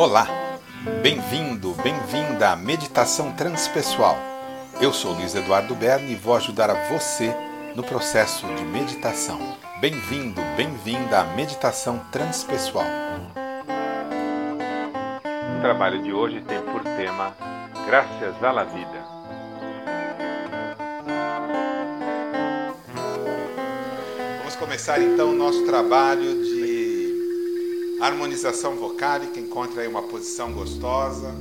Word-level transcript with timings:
Olá, 0.00 0.26
bem-vindo, 1.02 1.74
bem-vinda 1.74 2.52
à 2.52 2.56
Meditação 2.56 3.32
Transpessoal. 3.34 4.16
Eu 4.80 4.94
sou 4.94 5.12
Luiz 5.12 5.34
Eduardo 5.34 5.74
Berni 5.74 6.12
e 6.12 6.16
vou 6.16 6.34
ajudar 6.36 6.70
a 6.70 6.88
você 6.88 7.36
no 7.76 7.82
processo 7.82 8.46
de 8.46 8.64
meditação. 8.64 9.38
Bem-vindo, 9.78 10.40
bem-vinda 10.56 11.20
à 11.20 11.24
Meditação 11.24 11.98
Transpessoal. 12.10 12.86
O 15.58 15.60
trabalho 15.60 16.02
de 16.02 16.14
hoje 16.14 16.40
tem 16.48 16.62
por 16.62 16.82
tema 16.82 17.36
Graças 17.86 18.42
à 18.42 18.52
la 18.52 18.64
Vida. 18.64 19.04
Vamos 24.38 24.56
começar 24.56 24.98
então 25.02 25.28
o 25.28 25.34
nosso 25.34 25.66
trabalho 25.66 26.42
de 26.42 26.70
harmonização 28.00 28.76
vocálica, 28.76 29.29
encontre 29.50 29.80
aí 29.80 29.88
uma 29.88 30.02
posição 30.02 30.52
gostosa 30.52 31.34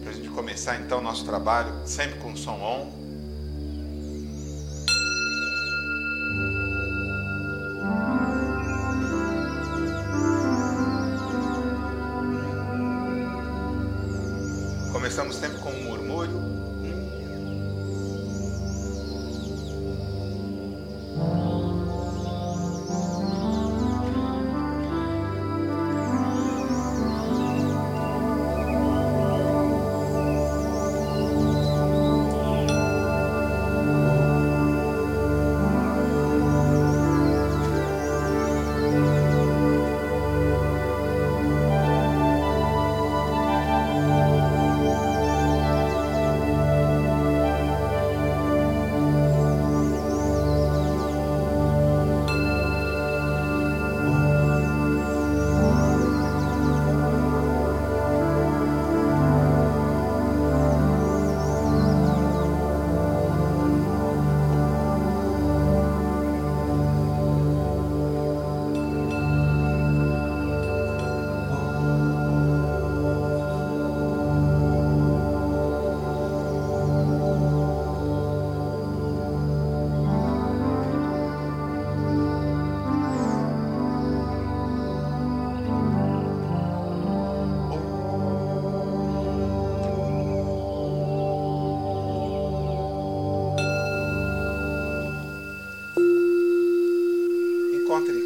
para 0.00 0.12
a 0.12 0.14
gente 0.14 0.28
começar 0.28 0.80
então 0.80 1.00
o 1.00 1.02
nosso 1.02 1.24
trabalho 1.24 1.74
sempre 1.84 2.20
com 2.20 2.36
som 2.36 2.52
on. 2.52 3.02
Começamos 14.92 15.34
sempre 15.34 15.58
com 15.58 15.70
um 15.70 15.82
murmúrio. 15.82 16.01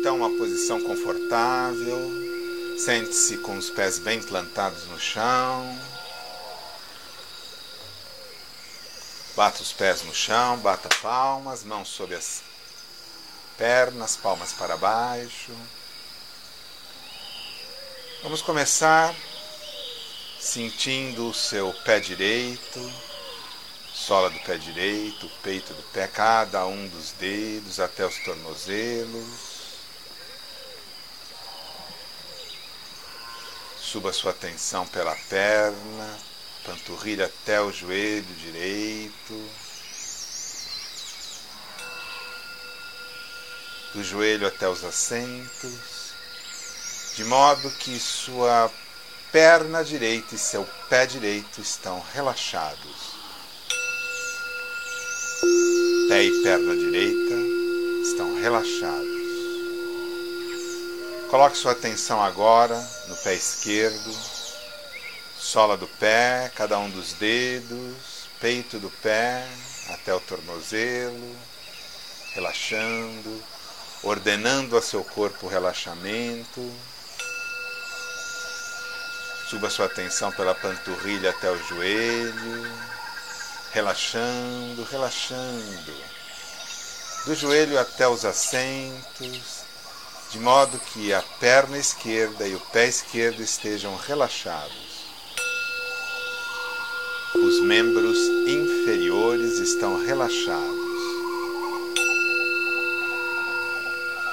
Então 0.07 0.19
uma 0.19 0.39
posição 0.39 0.81
confortável. 0.81 1.99
Sente-se 2.79 3.39
com 3.39 3.57
os 3.57 3.71
pés 3.71 3.99
bem 3.99 4.23
plantados 4.23 4.87
no 4.87 5.01
chão. 5.01 5.77
Bata 9.35 9.61
os 9.61 9.73
pés 9.73 10.05
no 10.05 10.15
chão, 10.15 10.59
bata 10.59 10.89
palmas, 11.03 11.65
mãos 11.65 11.89
sobre 11.89 12.15
as 12.15 12.41
pernas, 13.59 14.17
palmas 14.17 14.53
para 14.53 14.77
baixo. 14.77 15.51
Vamos 18.23 18.43
começar 18.43 19.13
sentindo 20.39 21.31
o 21.31 21.35
seu 21.35 21.75
pé 21.85 21.99
direito, 21.99 22.93
sola 23.93 24.31
do 24.31 24.39
pé 24.39 24.57
direito, 24.57 25.29
peito 25.43 25.75
do 25.75 25.83
pé, 25.93 26.07
cada 26.07 26.65
um 26.65 26.87
dos 26.87 27.11
dedos 27.11 27.81
até 27.81 28.07
os 28.07 28.17
tornozelos. 28.21 29.56
Suba 33.97 34.13
sua 34.13 34.33
atenção 34.33 34.87
pela 34.89 35.17
perna, 35.31 36.19
panturrilha 36.67 37.25
até 37.25 37.63
o 37.63 37.73
joelho 37.73 38.27
direito. 38.35 39.51
Do 43.95 44.05
joelho 44.05 44.47
até 44.47 44.69
os 44.69 44.85
assentos, 44.85 46.13
de 47.15 47.25
modo 47.25 47.71
que 47.71 47.99
sua 47.99 48.71
perna 49.33 49.83
direita 49.83 50.35
e 50.35 50.39
seu 50.39 50.69
pé 50.91 51.07
direito 51.07 51.63
estão 51.63 52.05
relaxados. 52.13 53.15
Pé 56.11 56.23
e 56.23 56.43
perna 56.43 56.77
direita 56.77 57.35
estão 58.03 58.39
relaxados. 58.43 59.16
Coloque 61.37 61.59
sua 61.59 61.73
atenção 61.73 62.23
agora 62.23 62.75
no 63.09 63.17
pé 63.17 63.35
esquerdo, 63.35 64.11
sola 65.39 65.77
do 65.77 65.87
pé, 65.87 66.51
cada 66.55 66.79
um 66.79 66.89
dos 66.89 67.13
dedos, 67.13 68.27
peito 68.41 68.79
do 68.79 68.89
pé 68.89 69.47
até 69.91 70.15
o 70.15 70.21
tornozelo, 70.21 71.37
relaxando, 72.33 73.45
ordenando 74.03 74.79
a 74.79 74.81
seu 74.81 75.05
corpo 75.05 75.45
o 75.45 75.49
relaxamento. 75.51 76.75
Suba 79.51 79.69
sua 79.69 79.85
atenção 79.85 80.33
pela 80.33 80.55
panturrilha 80.55 81.29
até 81.29 81.51
o 81.51 81.63
joelho, 81.69 82.79
relaxando, 83.75 84.85
relaxando. 84.85 85.95
Do 87.27 87.35
joelho 87.35 87.79
até 87.79 88.09
os 88.09 88.25
assentos, 88.25 89.66
de 90.31 90.39
modo 90.41 90.79
que 90.79 91.13
a 91.15 91.23
perna 91.39 91.79
esquerda 91.79 92.47
e 92.47 92.55
o 92.55 92.61
pé 92.61 92.87
esquerdo 92.87 93.43
estejam 93.43 93.97
relaxados. 93.97 95.07
Os 97.35 97.61
membros 97.61 98.19
inferiores 98.47 99.59
estão 99.59 100.05
relaxados. 100.05 100.87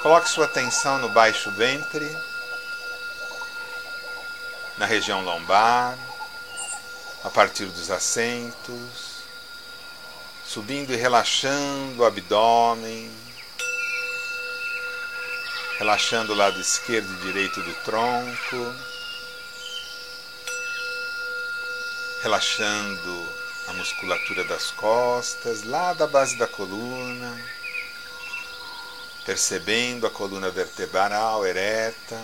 Coloque 0.01 0.29
sua 0.29 0.45
atenção 0.45 0.97
no 0.97 1.09
baixo 1.09 1.51
ventre, 1.51 2.05
na 4.77 4.85
região 4.85 5.23
lombar, 5.23 5.97
a 7.23 7.29
partir 7.29 7.65
dos 7.67 7.89
assentos, 7.89 9.23
subindo 10.45 10.91
e 10.91 10.97
relaxando 10.97 12.01
o 12.01 12.05
abdômen, 12.05 13.09
relaxando 15.77 16.33
o 16.33 16.35
lado 16.35 16.59
esquerdo 16.59 17.11
e 17.13 17.25
direito 17.25 17.61
do 17.61 17.73
tronco, 17.83 18.75
relaxando 22.21 23.29
a 23.67 23.73
musculatura 23.73 24.43
das 24.43 24.71
costas, 24.71 25.63
lá 25.63 25.93
da 25.93 26.05
base 26.05 26.37
da 26.37 26.47
coluna, 26.47 27.37
percebendo 29.25 30.05
a 30.05 30.11
coluna 30.11 30.49
vertebral 30.49 31.45
ereta, 31.45 32.21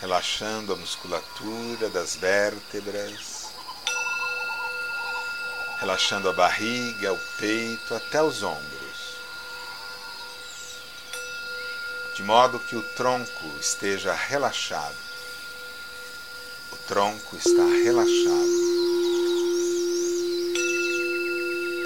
relaxando 0.00 0.72
a 0.72 0.76
musculatura 0.76 1.88
das 1.90 2.16
vértebras, 2.16 3.48
relaxando 5.80 6.28
a 6.28 6.32
barriga, 6.32 7.12
o 7.12 7.18
peito 7.38 7.94
até 7.94 8.22
os 8.22 8.42
ombros. 8.42 8.79
De 12.20 12.26
modo 12.26 12.60
que 12.60 12.76
o 12.76 12.82
tronco 12.82 13.46
esteja 13.58 14.12
relaxado. 14.12 14.94
O 16.70 16.76
tronco 16.86 17.34
está 17.34 17.64
relaxado. 17.82 18.60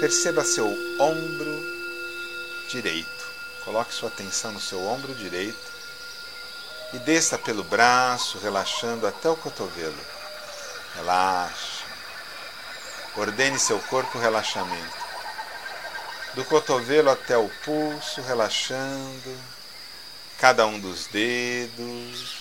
Perceba 0.01 0.43
seu 0.43 0.67
ombro 0.99 1.63
direito. 2.69 3.25
Coloque 3.63 3.93
sua 3.93 4.09
atenção 4.09 4.51
no 4.51 4.59
seu 4.59 4.85
ombro 4.85 5.15
direito. 5.15 5.73
e 6.93 6.99
desça 6.99 7.37
pelo 7.37 7.63
braço, 7.63 8.37
relaxando 8.37 9.07
até 9.07 9.29
o 9.29 9.37
cotovelo. 9.37 9.99
Relaxe. 10.95 11.83
Ordene 13.15 13.57
seu 13.57 13.79
corpo 13.79 14.19
relaxamento. 14.19 14.97
Do 16.33 16.43
cotovelo 16.43 17.09
até 17.09 17.37
o 17.37 17.49
pulso, 17.63 18.21
relaxando 18.21 19.54
cada 20.39 20.65
um 20.65 20.79
dos 20.79 21.07
dedos. 21.07 22.35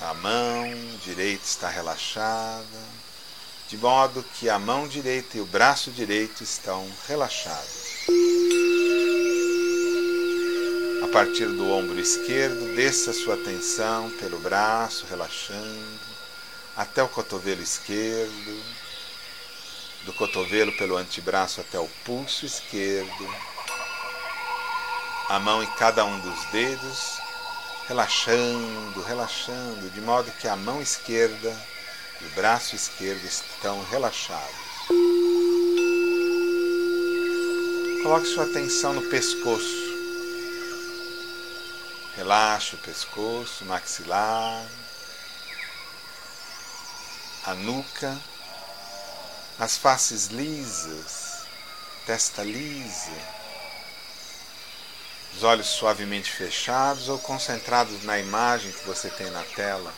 A 0.00 0.14
mão 0.14 0.74
direita 1.04 1.44
está 1.44 1.68
relaxada, 1.68 2.66
de 3.68 3.76
modo 3.76 4.24
que 4.34 4.48
a 4.48 4.58
mão 4.58 4.88
direita 4.88 5.38
e 5.38 5.40
o 5.40 5.46
braço 5.46 5.90
direito 5.90 6.42
estão 6.42 6.86
relaxados. 7.06 7.82
partir 11.12 11.44
do 11.44 11.70
ombro 11.70 12.00
esquerdo, 12.00 12.74
desça 12.74 13.12
sua 13.12 13.34
atenção 13.34 14.10
pelo 14.12 14.38
braço, 14.38 15.04
relaxando, 15.10 16.00
até 16.74 17.02
o 17.02 17.08
cotovelo 17.08 17.60
esquerdo, 17.60 18.64
do 20.06 20.12
cotovelo 20.14 20.72
pelo 20.72 20.96
antebraço 20.96 21.60
até 21.60 21.78
o 21.78 21.86
pulso 22.02 22.46
esquerdo, 22.46 23.28
a 25.32 25.40
mão 25.40 25.62
em 25.62 25.66
cada 25.76 26.04
um 26.04 26.20
dos 26.20 26.44
dedos, 26.50 27.18
relaxando, 27.88 29.02
relaxando, 29.02 29.88
de 29.88 30.00
modo 30.02 30.30
que 30.32 30.46
a 30.46 30.54
mão 30.54 30.82
esquerda 30.82 31.58
e 32.20 32.26
o 32.26 32.30
braço 32.32 32.76
esquerdo 32.76 33.24
estão 33.24 33.82
relaxados. 33.84 34.54
Coloque 38.02 38.26
sua 38.26 38.44
atenção 38.44 38.92
no 38.92 39.00
pescoço. 39.08 39.92
Relaxe 42.14 42.74
o 42.74 42.78
pescoço, 42.78 43.64
maxilar, 43.64 44.66
a 47.46 47.54
nuca, 47.54 48.20
as 49.58 49.78
faces 49.78 50.26
lisas, 50.26 51.46
testa 52.04 52.42
lisa, 52.42 53.41
os 55.36 55.42
olhos 55.42 55.66
suavemente 55.66 56.30
fechados 56.30 57.08
ou 57.08 57.18
concentrados 57.18 58.02
na 58.04 58.18
imagem 58.18 58.72
que 58.72 58.86
você 58.86 59.08
tem 59.10 59.30
na 59.30 59.42
tela, 59.42 59.92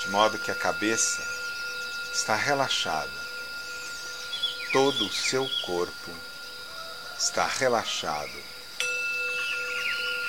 de 0.00 0.10
modo 0.10 0.38
que 0.38 0.50
a 0.50 0.54
cabeça 0.54 1.22
está 2.12 2.34
relaxada, 2.36 3.10
todo 4.72 5.06
o 5.06 5.12
seu 5.12 5.48
corpo 5.66 6.10
está 7.18 7.46
relaxado 7.46 8.54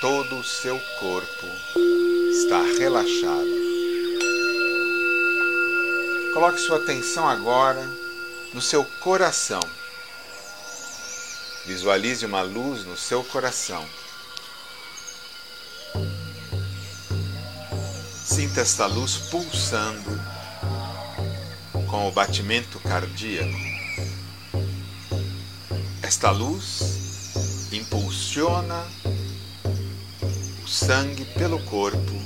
todo 0.00 0.38
o 0.38 0.44
seu 0.44 0.78
corpo 1.00 1.46
está 2.30 2.62
relaxado. 2.78 3.66
Coloque 6.34 6.60
sua 6.60 6.76
atenção 6.76 7.26
agora 7.26 7.82
no 8.52 8.60
seu 8.60 8.84
coração. 9.00 9.60
Visualize 11.66 12.24
uma 12.24 12.42
luz 12.42 12.84
no 12.84 12.96
seu 12.96 13.24
coração. 13.24 13.84
Sinta 18.24 18.60
esta 18.60 18.86
luz 18.86 19.16
pulsando 19.30 20.20
com 21.90 22.06
o 22.06 22.12
batimento 22.12 22.78
cardíaco. 22.78 23.58
Esta 26.02 26.30
luz 26.30 27.68
impulsiona 27.72 28.86
sangue 30.68 31.24
pelo 31.36 31.58
corpo, 31.64 32.22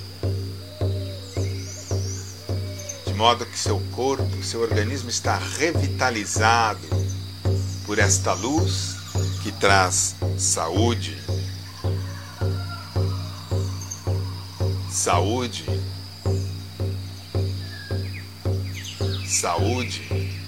de 3.07 3.15
modo 3.15 3.47
que 3.47 3.59
seu 3.59 3.81
corpo, 3.93 4.43
seu 4.43 4.61
organismo 4.61 5.09
está 5.09 5.39
revitalizado 5.39 6.87
por 7.87 7.99
esta 7.99 8.35
luz 8.35 9.00
que 9.43 9.53
traz 9.53 10.17
saúde. 10.39 11.17
Saúde. 14.91 15.65
Saúde. 19.27 20.41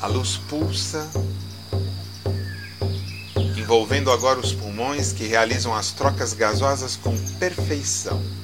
A 0.00 0.06
luz 0.06 0.36
pulsa 0.48 1.08
envolvendo 3.56 4.10
agora 4.10 4.40
os 4.40 4.52
pulmões 4.52 5.12
que 5.12 5.26
realizam 5.26 5.74
as 5.74 5.92
trocas 5.92 6.32
gasosas 6.32 6.96
com 6.96 7.16
perfeição. 7.34 8.37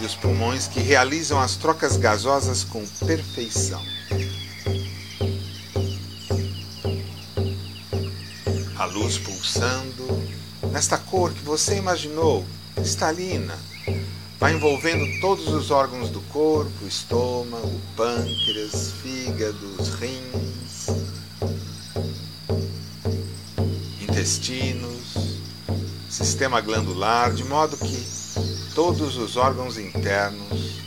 Envolve 0.00 0.06
os 0.06 0.14
pulmões 0.14 0.66
que 0.66 0.80
realizam 0.80 1.38
as 1.40 1.56
trocas 1.56 1.96
gasosas 1.96 2.64
com 2.64 2.84
perfeição. 3.06 3.82
A 8.76 8.84
luz 8.86 9.18
pulsando 9.18 10.06
nesta 10.72 10.96
cor 10.96 11.32
que 11.32 11.42
você 11.42 11.76
imaginou, 11.76 12.44
cristalina, 12.74 13.58
vai 14.38 14.54
envolvendo 14.54 15.20
todos 15.20 15.48
os 15.48 15.70
órgãos 15.70 16.08
do 16.08 16.20
corpo, 16.32 16.86
estômago, 16.86 17.80
pâncreas, 17.96 18.92
fígados, 19.02 19.90
rins, 19.94 20.86
intestinos, 24.00 25.40
sistema 26.08 26.60
glandular, 26.60 27.32
de 27.32 27.44
modo 27.44 27.76
que 27.76 28.19
todos 28.74 29.16
os 29.16 29.36
órgãos 29.36 29.76
internos 29.76 30.80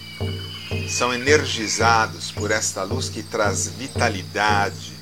são 0.90 1.14
energizados 1.14 2.32
por 2.32 2.52
esta 2.52 2.84
luz 2.84 3.10
que 3.10 3.22
traz 3.24 3.68
vitalidade, 3.68 4.94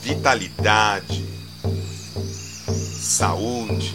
vitalidade, 0.00 1.24
saúde, 3.00 3.94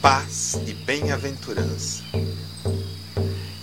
paz 0.00 0.58
e 0.66 0.72
bem-aventurança. 0.72 2.02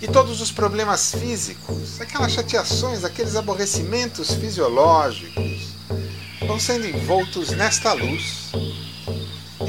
E 0.00 0.08
todos 0.08 0.40
os 0.40 0.50
problemas 0.50 1.14
físicos, 1.14 2.00
aquelas 2.00 2.32
chateações, 2.32 3.04
aqueles 3.04 3.36
aborrecimentos 3.36 4.32
fisiológicos, 4.34 5.74
vão 6.46 6.58
sendo 6.58 6.86
envoltos 6.86 7.50
nesta 7.50 7.92
luz 7.92 8.41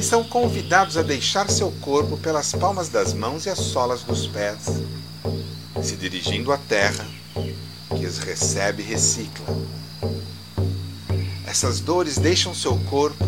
e 0.03 0.05
são 0.05 0.21
convidados 0.21 0.97
a 0.97 1.01
deixar 1.01 1.49
seu 1.49 1.71
corpo 1.79 2.17
pelas 2.17 2.51
palmas 2.51 2.89
das 2.89 3.13
mãos 3.13 3.45
e 3.45 3.49
as 3.49 3.57
solas 3.57 4.03
dos 4.03 4.27
pés, 4.27 4.81
se 5.81 5.95
dirigindo 5.95 6.51
à 6.51 6.57
terra, 6.57 7.07
que 7.97 8.05
os 8.05 8.17
recebe 8.17 8.83
e 8.83 8.85
recicla. 8.85 9.45
Essas 11.47 11.79
dores 11.79 12.17
deixam 12.17 12.53
seu 12.53 12.77
corpo 12.89 13.23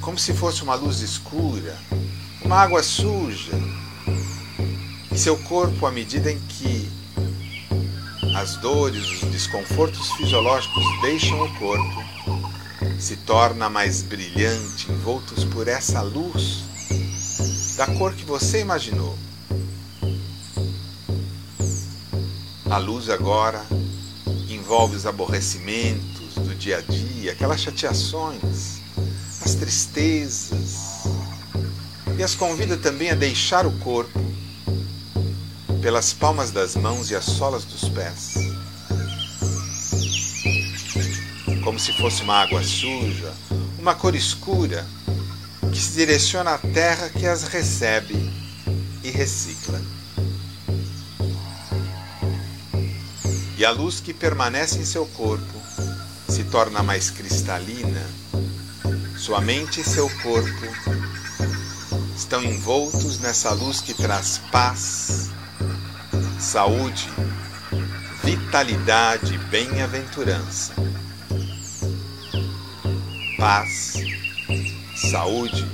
como 0.00 0.16
se 0.16 0.32
fosse 0.32 0.62
uma 0.62 0.76
luz 0.76 1.00
escura, 1.00 1.76
uma 2.40 2.54
água 2.54 2.84
suja 2.84 3.58
em 5.10 5.16
seu 5.16 5.36
corpo 5.36 5.86
à 5.86 5.90
medida 5.90 6.30
em 6.30 6.38
que 6.38 6.88
as 8.36 8.54
dores, 8.58 9.10
os 9.10 9.28
desconfortos 9.32 10.08
fisiológicos 10.12 10.84
deixam 11.02 11.42
o 11.42 11.52
corpo, 11.58 12.05
se 12.98 13.16
torna 13.16 13.68
mais 13.68 14.02
brilhante, 14.02 14.90
envoltos 14.90 15.44
por 15.44 15.68
essa 15.68 16.00
luz 16.02 16.64
da 17.76 17.86
cor 17.86 18.14
que 18.14 18.24
você 18.24 18.60
imaginou. 18.60 19.16
A 22.70 22.78
luz 22.78 23.08
agora 23.10 23.64
envolve 24.48 24.96
os 24.96 25.06
aborrecimentos 25.06 26.34
do 26.34 26.54
dia 26.54 26.78
a 26.78 26.80
dia, 26.80 27.32
aquelas 27.32 27.60
chateações, 27.60 28.80
as 29.44 29.54
tristezas, 29.54 31.04
e 32.18 32.22
as 32.22 32.34
convida 32.34 32.76
também 32.76 33.10
a 33.10 33.14
deixar 33.14 33.66
o 33.66 33.72
corpo 33.78 34.18
pelas 35.82 36.12
palmas 36.12 36.50
das 36.50 36.74
mãos 36.74 37.10
e 37.10 37.14
as 37.14 37.24
solas 37.24 37.64
dos 37.64 37.88
pés. 37.90 38.34
Como 41.66 41.80
se 41.80 41.92
fosse 41.94 42.22
uma 42.22 42.42
água 42.42 42.62
suja, 42.62 43.34
uma 43.76 43.92
cor 43.92 44.14
escura 44.14 44.86
que 45.72 45.80
se 45.80 45.94
direciona 45.94 46.52
à 46.52 46.58
terra 46.58 47.08
que 47.08 47.26
as 47.26 47.42
recebe 47.42 48.14
e 49.02 49.10
recicla. 49.10 49.82
E 53.58 53.64
a 53.64 53.72
luz 53.72 53.98
que 53.98 54.14
permanece 54.14 54.78
em 54.78 54.84
seu 54.84 55.06
corpo 55.06 55.60
se 56.28 56.44
torna 56.44 56.84
mais 56.84 57.10
cristalina, 57.10 58.06
sua 59.18 59.40
mente 59.40 59.80
e 59.80 59.84
seu 59.84 60.08
corpo 60.22 60.66
estão 62.16 62.44
envoltos 62.44 63.18
nessa 63.18 63.50
luz 63.50 63.80
que 63.80 63.92
traz 63.92 64.38
paz, 64.52 65.30
saúde, 66.38 67.10
vitalidade 68.22 69.34
e 69.34 69.38
bem-aventurança. 69.38 70.85
Paz, 73.38 73.94
saúde, 74.94 75.66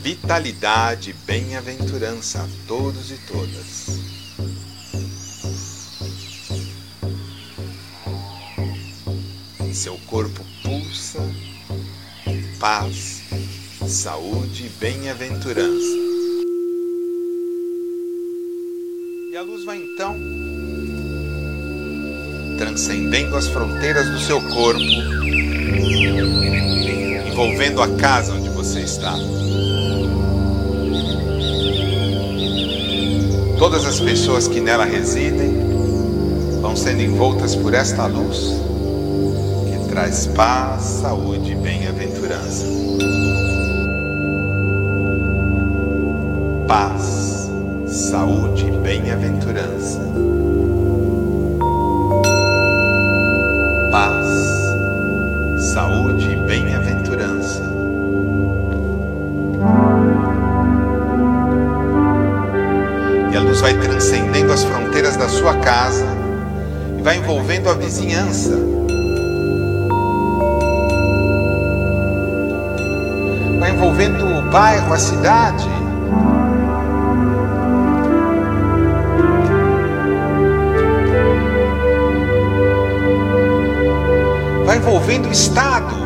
vitalidade 0.00 1.10
e 1.10 1.12
bem-aventurança 1.12 2.42
a 2.42 2.48
todos 2.68 3.10
e 3.10 3.18
todas. 3.26 4.00
Seu 9.72 9.98
corpo 10.06 10.44
pulsa 10.62 11.20
paz, 12.58 13.22
saúde 13.86 14.66
e 14.66 14.68
bem-aventurança. 14.80 15.96
E 19.32 19.36
a 19.36 19.42
luz 19.42 19.64
vai 19.64 19.76
então 19.76 20.16
transcendendo 22.56 23.36
as 23.36 23.48
fronteiras 23.48 24.08
do 24.08 24.18
seu 24.18 24.40
corpo, 24.48 24.80
envolvendo 27.28 27.82
a 27.82 27.88
casa 27.96 28.34
onde 28.34 28.48
você 28.48 28.80
está. 28.80 29.16
Todas 33.58 33.86
as 33.86 34.00
pessoas 34.00 34.46
que 34.48 34.60
nela 34.60 34.84
residem 34.84 35.54
vão 36.60 36.76
sendo 36.76 37.02
envoltas 37.02 37.54
por 37.54 37.74
esta 37.74 38.06
luz 38.06 38.66
traz 39.96 40.26
paz, 40.26 40.82
saúde 40.82 41.52
e 41.52 41.54
bem-aventurança. 41.54 42.66
Paz, 46.68 47.50
saúde 47.86 48.66
e 48.66 48.70
bem-aventurança. 48.72 50.00
Vai 63.66 63.74
transcendendo 63.80 64.52
as 64.52 64.62
fronteiras 64.62 65.16
da 65.16 65.28
sua 65.28 65.56
casa 65.56 66.06
e 66.96 67.02
vai 67.02 67.16
envolvendo 67.16 67.68
a 67.68 67.74
vizinhança 67.74 68.56
envolvendo 73.74 74.24
o 74.24 74.50
bairro, 74.52 74.92
a 74.92 74.98
cidade. 74.98 75.66
Vai 84.64 84.76
envolvendo 84.76 85.28
o 85.28 85.32
Estado, 85.32 86.05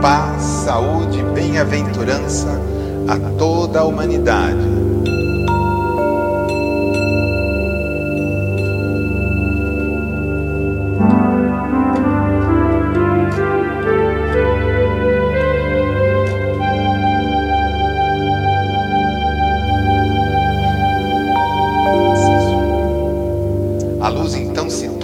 paz, 0.00 0.42
saúde 0.42 1.20
e 1.20 1.24
bem-aventurança 1.24 2.60
a 3.08 3.18
toda 3.38 3.80
a 3.80 3.84
humanidade. 3.84 4.78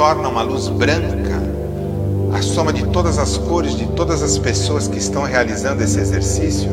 torna 0.05 0.29
uma 0.29 0.43
luz 0.43 0.69
branca, 0.69 1.24
a 2.35 2.43
soma 2.43 2.73
de 2.73 2.85
todas 2.89 3.17
as 3.17 3.39
cores 3.39 3.77
de 3.77 3.87
todas 3.93 4.21
as 4.21 4.37
pessoas 4.37 4.89
que 4.89 4.99
estão 4.99 5.23
realizando 5.23 5.85
esse 5.85 6.01
exercício. 6.01 6.69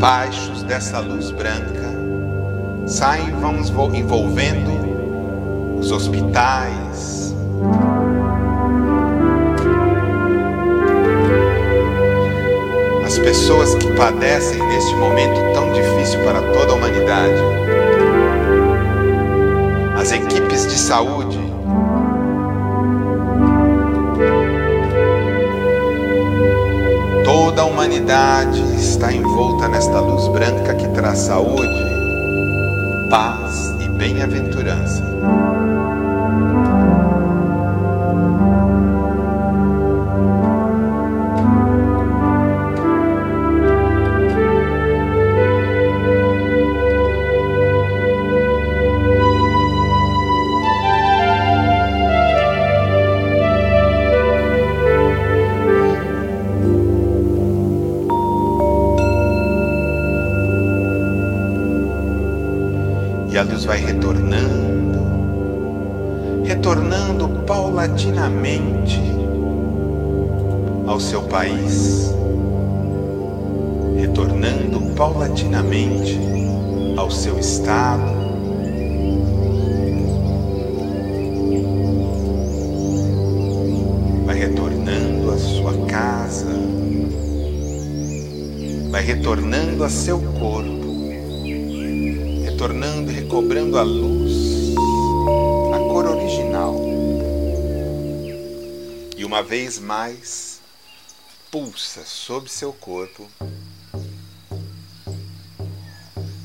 Baixos 0.00 0.62
dessa 0.62 0.98
luz 1.00 1.30
branca 1.30 1.86
saem 2.86 3.30
vão 3.32 3.94
envolvendo 3.94 5.78
os 5.78 5.92
hospitais, 5.92 7.34
as 13.04 13.18
pessoas 13.18 13.74
que 13.74 13.92
padecem 13.92 14.66
neste 14.66 14.94
momento 14.94 15.38
tão 15.52 15.70
difícil 15.72 16.24
para 16.24 16.40
toda 16.40 16.72
a 16.72 16.74
humanidade 16.74 17.56
as 20.06 20.12
equipes 20.12 20.64
de 20.68 20.78
saúde. 20.78 21.25
Toda 27.56 27.70
a 27.70 27.72
humanidade 27.72 28.60
está 28.78 29.10
envolta 29.10 29.66
nesta 29.66 29.98
luz 29.98 30.28
branca 30.28 30.74
que 30.74 30.86
traz 30.88 31.20
saúde, 31.20 31.86
paz 33.08 33.74
e 33.80 33.88
bem-aventurança. 33.88 35.02
Casa, 86.26 86.46
vai 88.90 89.02
retornando 89.04 89.84
a 89.84 89.88
seu 89.88 90.20
corpo 90.40 90.86
retornando 92.44 93.12
e 93.12 93.14
recobrando 93.14 93.78
a 93.78 93.82
luz, 93.82 94.74
a 95.74 95.78
cor 95.78 96.06
original. 96.06 96.74
E 99.16 99.24
uma 99.24 99.42
vez 99.42 99.78
mais, 99.78 100.60
pulsa 101.50 102.02
sob 102.04 102.48
seu 102.50 102.72
corpo, 102.72 103.28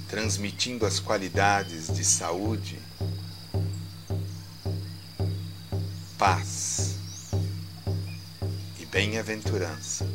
transmitindo 0.08 0.86
as 0.86 1.00
qualidades 1.00 1.88
de 1.88 2.04
saúde, 2.04 2.78
paz 6.18 6.81
bem-aventurança. 9.02 10.08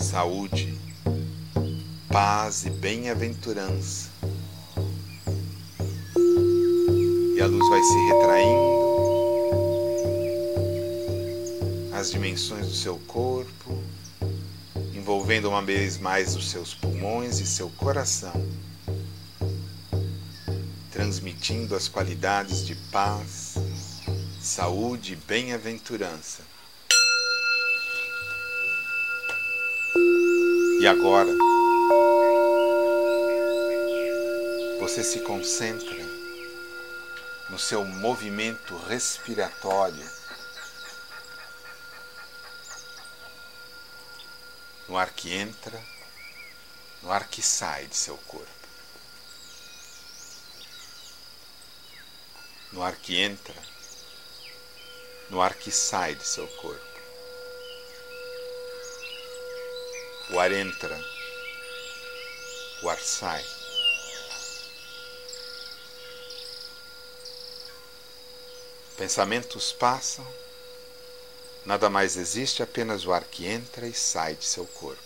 Saúde 0.00 0.76
paz 2.08 2.66
e 2.66 2.70
bem-aventurança. 2.70 4.10
E 7.36 7.40
a 7.40 7.46
luz 7.46 7.68
vai 7.68 7.80
se 7.80 7.94
retraindo 8.08 8.80
as 11.92 12.10
dimensões 12.10 12.66
do 12.66 12.74
seu 12.74 12.98
corpo, 13.06 13.78
envolvendo 14.92 15.48
uma 15.48 15.62
vez 15.62 15.98
mais 15.98 16.34
os 16.34 16.50
seus 16.50 16.74
pulmões 16.74 17.38
e 17.38 17.46
seu 17.46 17.70
coração, 17.76 18.44
transmitindo 20.90 21.76
as 21.76 21.86
qualidades 21.86 22.66
de 22.66 22.74
paz, 22.90 23.39
saúde 24.50 25.12
e 25.12 25.16
bem-aventurança. 25.16 26.42
E 30.80 30.86
agora, 30.88 31.30
você 34.80 35.04
se 35.04 35.20
concentra 35.20 36.04
no 37.48 37.60
seu 37.60 37.84
movimento 37.84 38.76
respiratório 38.76 40.04
no 44.88 44.98
ar 44.98 45.12
que 45.12 45.32
entra, 45.32 45.80
no 47.04 47.12
ar 47.12 47.28
que 47.28 47.40
sai 47.40 47.86
de 47.86 47.96
seu 47.96 48.18
corpo. 48.26 48.50
No 52.72 52.82
ar 52.82 52.96
que 52.96 53.16
entra, 53.16 53.54
no 55.30 55.40
ar 55.40 55.54
que 55.54 55.70
sai 55.70 56.14
de 56.14 56.26
seu 56.26 56.46
corpo. 56.46 57.00
O 60.30 60.38
ar 60.38 60.52
entra, 60.52 61.00
o 62.82 62.88
ar 62.88 63.00
sai. 63.00 63.44
Pensamentos 68.96 69.72
passam 69.72 70.26
Nada 71.64 71.90
mais 71.90 72.16
existe, 72.16 72.62
apenas 72.62 73.04
o 73.04 73.12
ar 73.12 73.24
que 73.24 73.46
entra 73.46 73.86
e 73.86 73.92
sai 73.92 74.34
de 74.34 74.44
seu 74.44 74.66
corpo. 74.66 75.02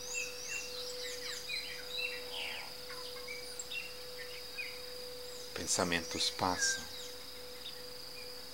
Pensamentos 5.52 6.30
passam. 6.30 6.82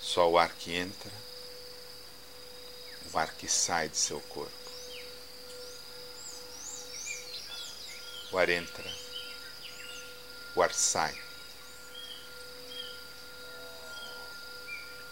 Só 0.01 0.29
o 0.31 0.37
ar 0.37 0.53
que 0.55 0.73
entra, 0.73 1.11
o 3.13 3.17
ar 3.17 3.33
que 3.35 3.47
sai 3.47 3.89
de 3.89 3.97
seu 3.97 4.21
corpo. 4.21 4.51
O 8.31 8.37
ar 8.37 8.49
entra, 8.49 8.89
o 10.55 10.61
ar 10.61 10.73
sai. 10.73 11.13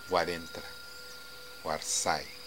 O 0.10 0.16
ar 0.16 0.30
entra, 0.30 0.64
o 1.64 1.70
ar 1.70 1.84
sai. 1.84 2.39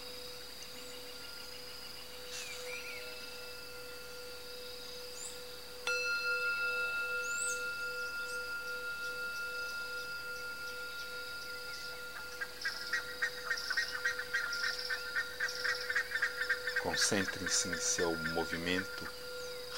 Concentrem-se 16.93 17.69
em 17.69 17.77
seu 17.77 18.15
movimento 18.33 19.09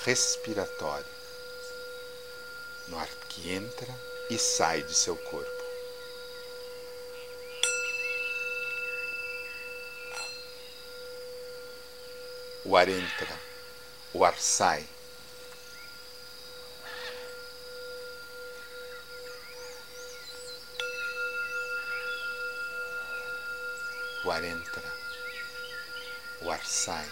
respiratório, 0.03 1.05
no 2.89 2.99
ar 2.99 3.07
que 3.29 3.53
entra 3.53 3.87
e 4.29 4.37
sai 4.37 4.83
de 4.83 4.93
seu 4.93 5.15
corpo. 5.15 5.63
O 12.65 12.75
ar 12.75 12.89
entra, 12.89 13.39
o 14.13 14.25
ar 14.25 14.37
sai. 14.37 14.85
O 24.25 24.31
ar 24.31 24.43
entra, 24.43 24.83
o 26.41 26.51
ar 26.51 26.65
sai. 26.65 27.11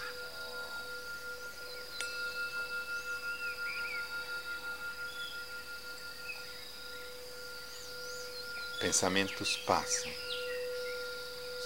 Pensamentos 8.80 9.56
passam. 9.58 10.12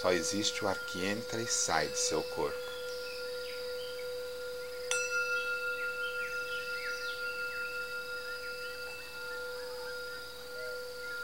Só 0.00 0.12
existe 0.12 0.64
o 0.64 0.68
ar 0.68 0.78
que 0.78 1.04
entra 1.04 1.40
e 1.40 1.46
sai 1.48 1.88
de 1.88 1.98
seu 1.98 2.22
corpo. 2.22 2.68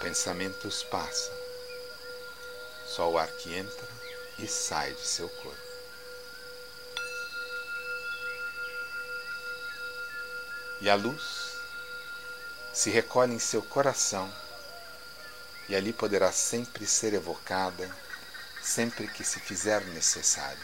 Pensamentos 0.00 0.82
passam. 0.82 1.34
Só 2.86 3.10
o 3.10 3.16
ar 3.16 3.30
que 3.36 3.54
entra 3.54 3.88
e 4.38 4.48
sai 4.48 4.92
de 4.92 5.00
seu 5.00 5.28
corpo. 5.28 5.63
E 10.84 10.90
a 10.90 10.94
luz 10.96 11.56
se 12.74 12.90
recolhe 12.90 13.32
em 13.32 13.38
seu 13.38 13.62
coração 13.62 14.30
e 15.66 15.74
ali 15.74 15.94
poderá 15.94 16.30
sempre 16.30 16.86
ser 16.86 17.14
evocada, 17.14 17.90
sempre 18.62 19.08
que 19.08 19.24
se 19.24 19.40
fizer 19.40 19.82
necessário. 19.86 20.62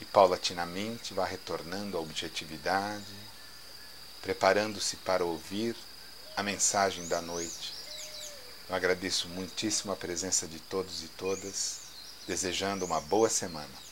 E 0.00 0.04
paulatinamente 0.04 1.12
vá 1.12 1.24
retornando 1.24 1.98
à 1.98 2.00
objetividade, 2.00 3.12
preparando-se 4.22 4.94
para 4.98 5.24
ouvir 5.24 5.74
a 6.36 6.44
mensagem 6.44 7.08
da 7.08 7.20
noite. 7.20 7.74
Eu 8.68 8.76
agradeço 8.76 9.28
muitíssimo 9.30 9.92
a 9.92 9.96
presença 9.96 10.46
de 10.46 10.60
todos 10.60 11.02
e 11.02 11.08
todas, 11.08 11.80
desejando 12.28 12.84
uma 12.84 13.00
boa 13.00 13.28
semana. 13.28 13.83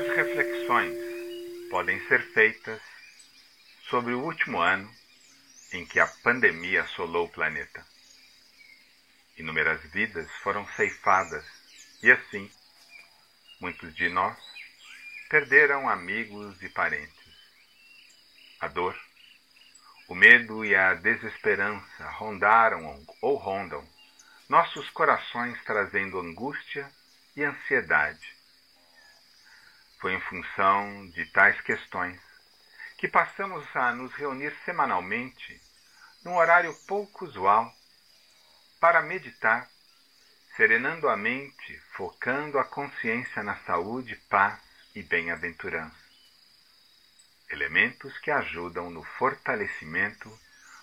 Reflexões 0.00 0.96
podem 1.68 2.00
ser 2.08 2.22
feitas 2.32 2.80
sobre 3.90 4.14
o 4.14 4.24
último 4.24 4.58
ano 4.58 4.90
em 5.70 5.84
que 5.84 6.00
a 6.00 6.06
pandemia 6.06 6.82
assolou 6.82 7.26
o 7.26 7.28
planeta. 7.28 7.84
Inúmeras 9.36 9.82
vidas 9.90 10.30
foram 10.42 10.66
ceifadas 10.76 11.44
e 12.02 12.10
assim, 12.10 12.50
muitos 13.60 13.94
de 13.94 14.08
nós 14.08 14.38
perderam 15.28 15.86
amigos 15.86 16.62
e 16.62 16.70
parentes. 16.70 17.26
A 18.60 18.68
dor, 18.68 18.98
o 20.08 20.14
medo 20.14 20.64
e 20.64 20.74
a 20.74 20.94
desesperança 20.94 22.08
rondaram 22.12 23.04
ou 23.20 23.36
rondam 23.36 23.86
nossos 24.48 24.88
corações 24.90 25.62
trazendo 25.64 26.18
angústia 26.18 26.90
e 27.36 27.44
ansiedade 27.44 28.41
foi 30.02 30.14
em 30.14 30.20
função 30.22 31.06
de 31.10 31.24
tais 31.26 31.60
questões 31.60 32.20
que 32.98 33.06
passamos 33.06 33.64
a 33.72 33.92
nos 33.92 34.12
reunir 34.14 34.52
semanalmente, 34.64 35.62
num 36.24 36.36
horário 36.36 36.74
pouco 36.88 37.24
usual, 37.24 37.72
para 38.80 39.00
meditar, 39.00 39.68
serenando 40.56 41.08
a 41.08 41.16
mente, 41.16 41.80
focando 41.92 42.58
a 42.58 42.64
consciência 42.64 43.44
na 43.44 43.54
saúde, 43.58 44.16
paz 44.28 44.58
e 44.92 45.04
bem-aventurança. 45.04 45.96
Elementos 47.48 48.18
que 48.18 48.32
ajudam 48.32 48.90
no 48.90 49.04
fortalecimento 49.04 50.36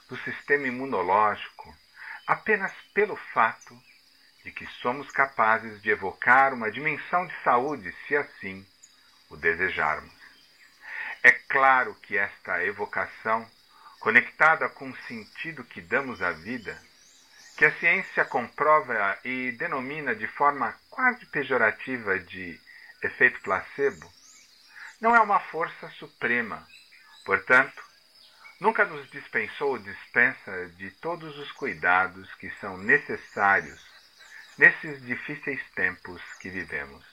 do 0.07 0.17
sistema 0.19 0.65
imunológico 0.65 1.75
apenas 2.25 2.71
pelo 2.93 3.17
fato 3.33 3.77
de 4.45 4.51
que 4.53 4.65
somos 4.81 5.11
capazes 5.11 5.81
de 5.81 5.89
evocar 5.89 6.53
uma 6.53 6.71
dimensão 6.71 7.27
de 7.27 7.35
saúde, 7.43 7.93
se 8.07 8.15
assim 8.15 8.65
o 9.29 9.37
desejarmos. 9.37 10.11
É 11.21 11.31
claro 11.31 11.93
que 11.95 12.17
esta 12.17 12.63
evocação, 12.63 13.49
conectada 13.99 14.69
com 14.69 14.89
o 14.89 14.97
sentido 15.07 15.63
que 15.63 15.81
damos 15.81 16.21
à 16.21 16.31
vida, 16.31 16.81
que 17.57 17.65
a 17.65 17.77
ciência 17.77 18.23
comprova 18.23 19.19
e 19.23 19.51
denomina 19.51 20.15
de 20.15 20.27
forma 20.27 20.73
quase 20.89 21.25
pejorativa 21.25 22.17
de 22.17 22.59
efeito 23.03 23.41
placebo, 23.41 24.09
não 25.01 25.15
é 25.15 25.19
uma 25.19 25.39
força 25.39 25.89
suprema. 25.91 26.65
Portanto, 27.25 27.83
nunca 28.59 28.85
nos 28.85 29.09
dispensou 29.11 29.71
ou 29.71 29.79
dispensa 29.79 30.67
de 30.77 30.91
todos 30.91 31.37
os 31.37 31.51
cuidados 31.51 32.33
que 32.35 32.49
são 32.61 32.77
necessários 32.77 33.81
nesses 34.57 35.01
difíceis 35.05 35.61
tempos 35.75 36.21
que 36.39 36.49
vivemos. 36.49 37.08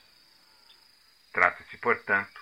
Trata-se, 1.36 1.76
portanto, 1.76 2.40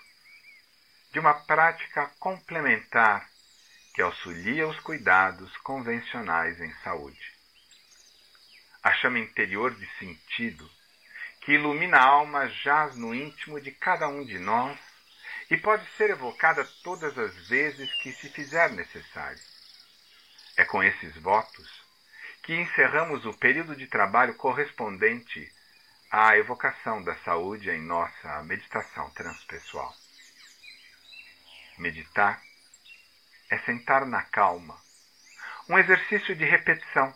de 1.13 1.19
uma 1.19 1.35
prática 1.35 2.13
complementar 2.21 3.29
que 3.93 4.01
auxilia 4.01 4.69
os 4.69 4.79
cuidados 4.79 5.57
convencionais 5.65 6.61
em 6.61 6.73
saúde. 6.75 7.35
A 8.85 8.93
chama 8.93 9.19
interior 9.19 9.75
de 9.75 9.85
sentido 9.99 10.71
que 11.41 11.55
ilumina 11.55 11.97
a 11.97 12.05
alma 12.05 12.49
jaz 12.49 12.95
no 12.95 13.13
íntimo 13.13 13.61
de 13.61 13.73
cada 13.73 14.07
um 14.07 14.25
de 14.25 14.39
nós 14.39 14.79
e 15.51 15.57
pode 15.57 15.85
ser 15.97 16.11
evocada 16.11 16.65
todas 16.85 17.19
as 17.19 17.35
vezes 17.49 17.93
que 17.95 18.13
se 18.13 18.29
fizer 18.29 18.71
necessário. 18.71 19.43
É 20.57 20.65
com 20.65 20.85
esses 20.85 21.17
votos 21.17 21.69
que 22.45 22.55
encerramos 22.55 23.27
o 23.27 23.35
período 23.35 23.75
de 23.75 23.89
trabalho 23.89 24.37
correspondente 24.37 25.53
à 26.17 26.39
evocação 26.39 27.03
da 27.03 27.17
saúde 27.25 27.69
em 27.69 27.83
nossa 27.83 28.41
meditação 28.45 29.11
transpessoal. 29.11 29.93
Meditar 31.77 32.41
é 33.51 33.59
sentar 33.59 34.07
na 34.07 34.23
calma, 34.23 34.79
um 35.69 35.77
exercício 35.77 36.37
de 36.37 36.45
repetição. 36.45 37.13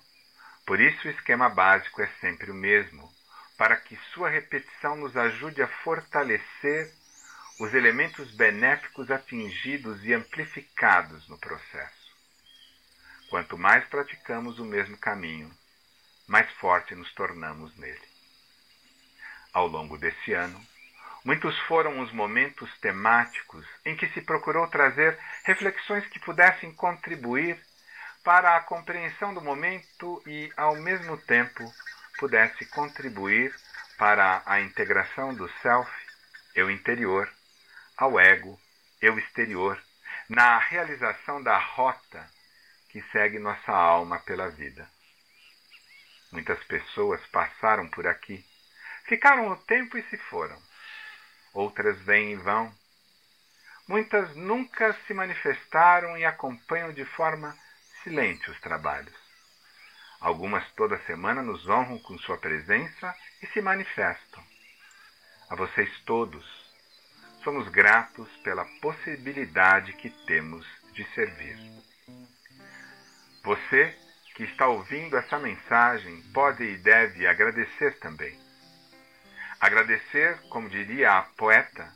Por 0.67 0.81
isso, 0.81 1.07
o 1.07 1.11
esquema 1.13 1.49
básico 1.49 2.03
é 2.03 2.09
sempre 2.21 2.51
o 2.51 2.55
mesmo, 2.55 3.09
para 3.57 3.77
que 3.77 3.97
sua 4.13 4.31
repetição 4.31 4.97
nos 4.97 5.17
ajude 5.17 5.63
a 5.63 5.69
fortalecer 5.85 6.93
os 7.61 7.73
elementos 7.75 8.33
benéficos 8.33 9.13
atingidos 9.13 10.05
e 10.05 10.13
amplificados 10.13 11.29
no 11.29 11.39
processo. 11.39 12.17
Quanto 13.31 13.57
mais 13.57 13.85
praticamos 13.85 14.59
o 14.59 14.65
mesmo 14.65 14.99
caminho, 14.99 15.57
mais 16.27 16.51
forte 16.55 16.97
nos 16.97 17.15
tornamos 17.15 17.77
nele. 17.77 18.18
Ao 19.59 19.67
longo 19.67 19.99
desse 19.99 20.33
ano, 20.33 20.65
muitos 21.25 21.59
foram 21.63 21.99
os 21.99 22.13
momentos 22.13 22.71
temáticos 22.79 23.67
em 23.85 23.97
que 23.97 24.09
se 24.11 24.21
procurou 24.21 24.69
trazer 24.69 25.19
reflexões 25.43 26.07
que 26.07 26.21
pudessem 26.21 26.73
contribuir 26.73 27.61
para 28.23 28.57
a 28.57 28.61
compreensão 28.61 29.35
do 29.35 29.41
momento 29.41 30.23
e, 30.25 30.49
ao 30.57 30.77
mesmo 30.77 31.17
tempo, 31.17 31.65
pudesse 32.21 32.67
contribuir 32.67 33.53
para 33.99 34.45
a 34.47 34.61
integração 34.61 35.35
do 35.35 35.51
self, 35.61 35.91
eu 36.55 36.71
interior, 36.71 37.29
ao 37.97 38.21
ego, 38.21 38.57
eu 39.03 39.19
exterior, 39.19 39.77
na 40.29 40.57
realização 40.59 41.43
da 41.43 41.59
rota 41.59 42.25
que 42.91 43.03
segue 43.11 43.41
nossa 43.41 43.73
alma 43.73 44.21
pela 44.21 44.49
vida. 44.51 44.89
Muitas 46.31 46.63
pessoas 46.63 47.21
passaram 47.33 47.89
por 47.89 48.07
aqui, 48.07 48.48
ficaram 49.09 49.51
o 49.51 49.57
tempo 49.57 49.97
e 49.97 50.03
se 50.05 50.17
foram. 50.17 50.57
Outras 51.53 51.99
vêm 52.03 52.33
e 52.33 52.37
vão. 52.37 52.73
Muitas 53.89 54.37
nunca 54.37 54.93
se 55.07 55.15
manifestaram 55.15 56.17
e 56.17 56.25
acompanham 56.25 56.93
de 56.93 57.05
forma 57.05 57.57
silente 58.05 58.51
os 58.51 58.61
trabalhos. 58.61 59.17
Algumas 60.21 60.71
toda 60.73 60.99
semana 61.07 61.43
nos 61.43 61.67
honram 61.69 61.99
com 62.01 62.19
sua 62.19 62.37
presença 62.37 63.15
e 63.43 63.47
se 63.47 63.63
manifestam. 63.63 64.45
A 65.49 65.57
vocês 65.57 65.89
todos, 66.01 66.45
somos 67.43 67.69
gratos 67.69 68.29
pela 68.45 68.67
possibilidade 68.83 69.95
que 69.95 70.11
temos 70.27 70.67
de 70.93 71.05
servir. 71.15 71.57
Você 73.43 73.97
que 74.35 74.45
está 74.45 74.67
ouvindo 74.67 75.17
essa 75.17 75.39
mensagem 75.39 76.21
pode 76.35 76.63
e 76.63 76.77
deve 76.77 77.27
agradecer 77.27 77.99
também. 78.01 78.48
Agradecer, 79.61 80.39
como 80.51 80.69
diria 80.69 81.19
a 81.19 81.23
poeta, 81.23 81.93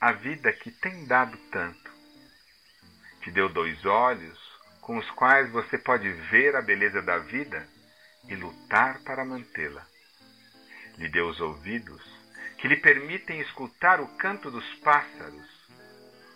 a 0.00 0.10
vida 0.10 0.52
que 0.52 0.70
tem 0.70 1.06
dado 1.06 1.36
tanto. 1.50 1.92
Te 3.22 3.30
deu 3.30 3.48
dois 3.48 3.84
olhos 3.84 4.38
com 4.80 4.96
os 4.98 5.08
quais 5.12 5.48
você 5.50 5.78
pode 5.78 6.10
ver 6.30 6.56
a 6.56 6.62
beleza 6.62 7.00
da 7.00 7.18
vida 7.18 7.68
e 8.28 8.34
lutar 8.34 8.98
para 9.00 9.24
mantê-la. 9.24 9.86
Lhe 10.96 11.08
deu 11.08 11.28
os 11.28 11.40
ouvidos 11.40 12.02
que 12.58 12.66
lhe 12.66 12.76
permitem 12.76 13.40
escutar 13.40 14.00
o 14.00 14.08
canto 14.16 14.50
dos 14.50 14.66
pássaros, 14.80 15.46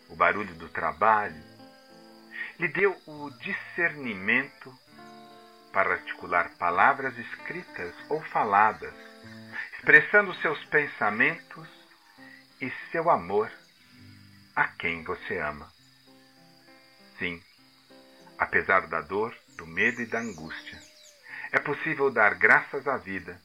o 0.09 0.15
barulho 0.15 0.55
do 0.55 0.69
trabalho. 0.69 1.43
Lhe 2.61 2.69
deu 2.69 2.97
o 3.07 3.31
discernimento 3.41 4.73
para 5.73 5.95
articular 5.95 6.51
palavras 6.57 7.19
escritas 7.19 7.95
ou 8.09 8.23
faladas, 8.23 8.95
expressando 9.83 10.33
seus 10.37 10.65
pensamentos 10.67 11.69
e 12.61 12.71
seu 12.93 13.11
amor 13.11 13.51
a 14.55 14.69
quem 14.69 15.03
você 15.03 15.39
ama. 15.39 15.69
Sim, 17.19 17.43
apesar 18.39 18.87
da 18.87 19.01
dor, 19.01 19.37
do 19.57 19.67
medo 19.67 20.01
e 20.01 20.07
da 20.07 20.21
angústia, 20.21 20.81
é 21.51 21.59
possível 21.59 22.13
dar 22.13 22.37
graças 22.37 22.87
à 22.87 22.97
vida 22.97 23.43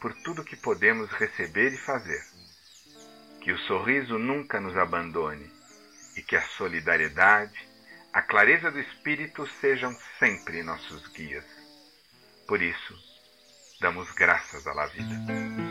por 0.00 0.14
tudo 0.22 0.44
que 0.44 0.54
podemos 0.54 1.10
receber 1.10 1.72
e 1.72 1.78
fazer. 1.78 2.22
Que 3.42 3.50
o 3.50 3.58
sorriso 3.58 4.16
nunca 4.16 4.60
nos 4.60 4.76
abandone 4.76 5.50
e 6.16 6.22
que 6.22 6.36
a 6.36 6.42
solidariedade, 6.50 7.68
a 8.12 8.22
clareza 8.22 8.70
do 8.70 8.78
espírito 8.78 9.44
sejam 9.60 9.92
sempre 10.20 10.62
nossos 10.62 11.08
guias. 11.08 11.44
Por 12.46 12.62
isso, 12.62 12.94
damos 13.80 14.08
graças 14.12 14.64
à 14.68 14.86
vida. 14.86 15.69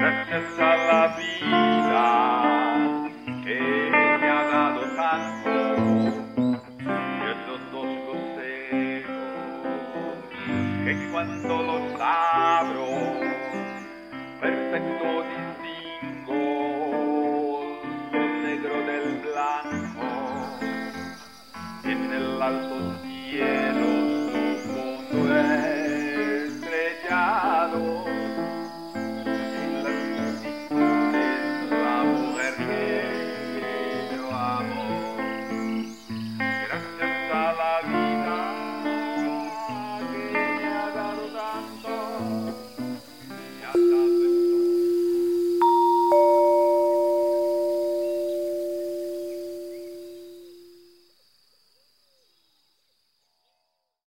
Gracias 0.00 0.58
a 0.58 0.76
la 0.76 1.02
vida 1.14 2.04
que 3.44 3.60
me 4.18 4.28
ha 4.30 4.44
dado 4.46 4.80
tanto, 4.96 5.52
esos 7.28 7.60
dos 7.70 7.86
luceros 8.06 9.12
que 10.86 10.92
cuando 11.12 11.54
los 11.64 12.00
abro, 12.00 12.88
perfecto 14.40 15.06
distingo 15.28 16.39